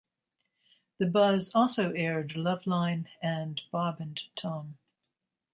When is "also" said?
1.53-1.91